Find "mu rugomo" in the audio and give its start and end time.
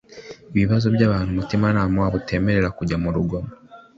3.03-3.51